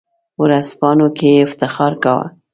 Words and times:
په 0.35 0.39
ورځپاڼو 0.43 1.07
کې 1.17 1.27
یې 1.33 1.43
افتخار 1.47 1.93
کاوه. 2.03 2.25